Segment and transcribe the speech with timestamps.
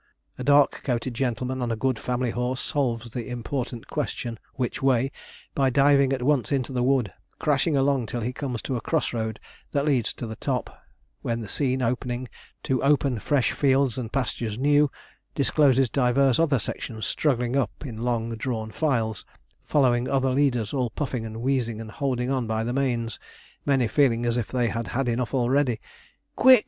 [0.39, 5.11] A dark coated gentleman on a good family horse solves the important question 'Which way?'
[5.53, 9.13] by diving at once into the wood, crashing along till he comes to a cross
[9.13, 9.39] road
[9.73, 10.75] that leads to the top,
[11.21, 12.27] when the scene opening
[12.63, 14.89] to 'open fresh fields and pastures new,'
[15.35, 19.23] discloses divers other sections struggling up in long drawn files,
[19.63, 23.19] following other leaders, all puffing, and wheezing and holding on by the manes,
[23.67, 25.79] many feeling as if they had had enough already
[26.35, 26.59] 'Quick!'